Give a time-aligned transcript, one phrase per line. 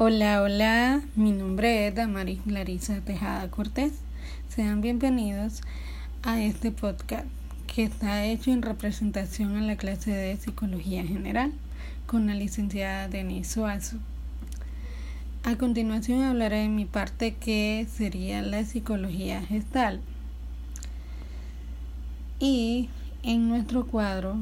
[0.00, 3.94] Hola, hola, mi nombre es Damaris Larisa Tejada Cortés.
[4.48, 5.60] Sean bienvenidos
[6.22, 7.26] a este podcast
[7.66, 11.52] que está hecho en representación a la clase de Psicología General
[12.06, 13.96] con la licenciada Denise Suazo.
[15.42, 20.00] A continuación hablaré de mi parte que sería la psicología gestal.
[22.38, 22.88] Y
[23.24, 24.36] en nuestro cuadro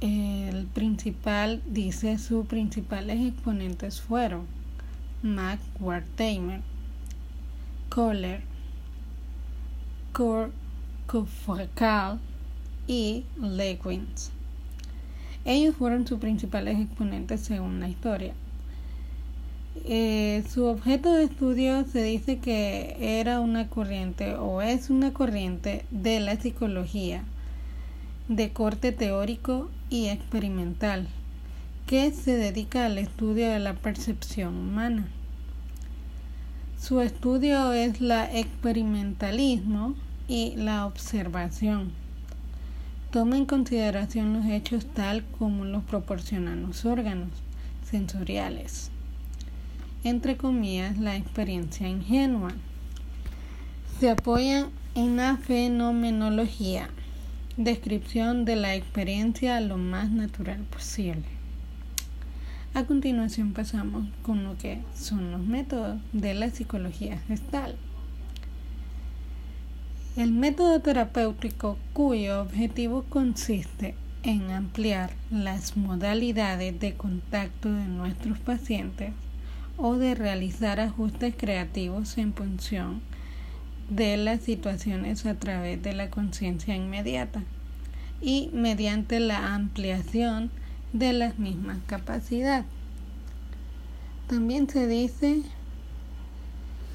[0.00, 4.63] el principal dice sus principales exponentes fueron
[5.24, 5.58] Mac
[7.88, 8.42] Kohler,
[10.12, 10.52] Kurt
[12.86, 14.30] y Lewins.
[15.46, 18.34] Ellos fueron sus principales exponentes según la historia.
[19.86, 25.86] Eh, su objeto de estudio se dice que era una corriente o es una corriente
[25.90, 27.24] de la psicología
[28.28, 31.08] de corte teórico y experimental
[31.86, 35.06] que se dedica al estudio de la percepción humana.
[36.80, 39.94] Su estudio es la experimentalismo
[40.26, 41.92] y la observación.
[43.10, 47.28] Toma en consideración los hechos tal como los proporcionan los órganos
[47.88, 48.90] sensoriales.
[50.04, 52.52] Entre comillas, la experiencia ingenua.
[54.00, 56.88] Se apoya en la fenomenología,
[57.56, 61.43] descripción de la experiencia lo más natural posible.
[62.74, 67.76] A continuación pasamos con lo que son los métodos de la psicología gestal.
[70.16, 79.12] El método terapéutico cuyo objetivo consiste en ampliar las modalidades de contacto de nuestros pacientes
[79.76, 83.02] o de realizar ajustes creativos en función
[83.88, 87.44] de las situaciones a través de la conciencia inmediata
[88.20, 90.50] y mediante la ampliación
[90.94, 92.64] de las mismas capacidades.
[94.28, 95.42] También se dice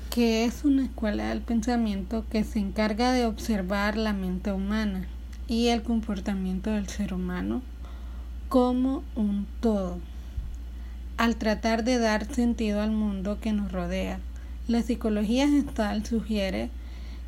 [0.09, 5.05] que es una escuela del pensamiento que se encarga de observar la mente humana
[5.47, 7.61] y el comportamiento del ser humano
[8.47, 9.99] como un todo.
[11.17, 14.19] Al tratar de dar sentido al mundo que nos rodea,
[14.67, 16.69] la psicología gestal sugiere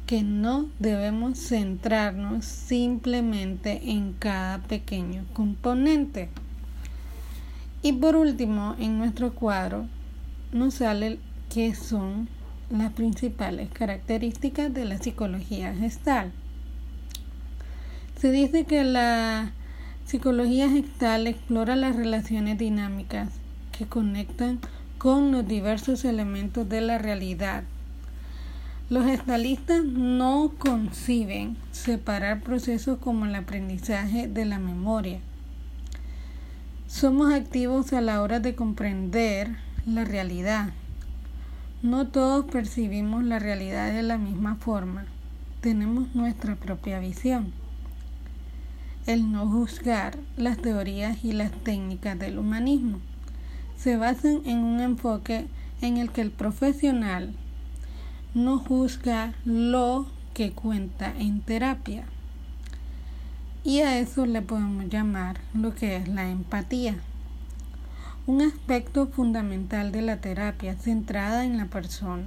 [0.07, 6.29] que no debemos centrarnos simplemente en cada pequeño componente.
[7.83, 9.87] Y por último, en nuestro cuadro
[10.51, 11.17] nos sale
[11.49, 12.27] qué son
[12.69, 16.31] las principales características de la psicología gestal.
[18.19, 19.51] Se dice que la
[20.05, 23.29] psicología gestal explora las relaciones dinámicas
[23.75, 24.59] que conectan
[24.99, 27.63] con los diversos elementos de la realidad.
[28.91, 35.19] Los gestalistas no conciben separar procesos como el aprendizaje de la memoria
[36.91, 40.71] somos activos a la hora de comprender la realidad.
[41.81, 45.05] No todos percibimos la realidad de la misma forma.
[45.61, 47.53] Tenemos nuestra propia visión.
[49.07, 52.99] El no juzgar las teorías y las técnicas del humanismo
[53.77, 55.47] se basan en un enfoque
[55.81, 57.33] en el que el profesional
[58.33, 62.03] no juzga lo que cuenta en terapia.
[63.63, 66.95] Y a eso le podemos llamar lo que es la empatía.
[68.25, 72.25] Un aspecto fundamental de la terapia centrada en la persona.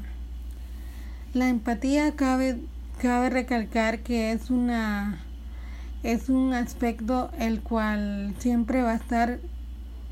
[1.33, 2.61] La empatía cabe,
[3.01, 5.19] cabe recalcar que es una
[6.05, 9.41] es un aspecto el cual siempre va a estar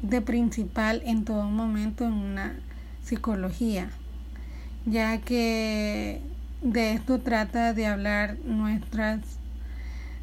[0.00, 2.54] de principal en todo momento en una
[3.04, 3.90] psicología,
[4.86, 6.22] ya que
[6.62, 9.20] de esto trata de hablar nuestras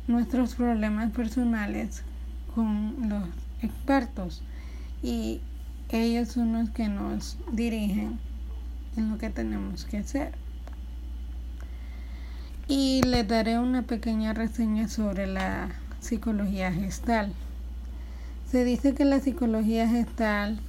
[0.09, 2.01] nuestros problemas personales
[2.55, 3.23] con los
[3.61, 4.41] expertos
[5.03, 5.39] y
[5.89, 8.19] ellos son los que nos dirigen
[8.97, 10.33] en lo que tenemos que hacer.
[12.67, 15.69] Y les daré una pequeña reseña sobre la
[15.99, 17.31] psicología gestal.
[18.49, 20.59] Se dice que la psicología gestal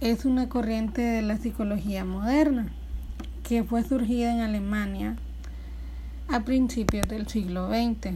[0.00, 2.68] es una corriente de la psicología moderna
[3.46, 5.16] que fue surgida en Alemania
[6.32, 8.14] a principios del siglo XX,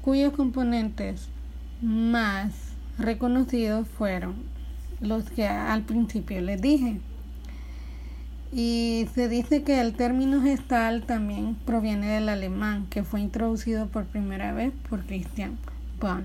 [0.00, 1.28] cuyos componentes
[1.82, 2.54] más
[2.98, 4.36] reconocidos fueron
[5.00, 6.98] los que al principio les dije.
[8.54, 14.06] Y se dice que el término gestal también proviene del alemán, que fue introducido por
[14.06, 15.58] primera vez por Christian
[16.00, 16.24] Bonn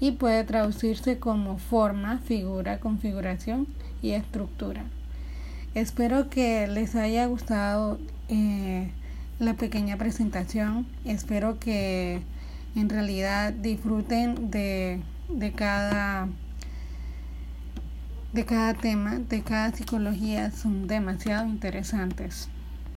[0.00, 3.66] y puede traducirse como forma, figura, configuración
[4.02, 4.84] y estructura.
[5.74, 7.98] Espero que les haya gustado
[8.28, 8.90] eh,
[9.38, 10.86] la pequeña presentación.
[11.04, 12.22] Espero que
[12.74, 16.28] en realidad disfruten de, de cada
[18.32, 22.48] de cada tema, de cada psicología son demasiado interesantes.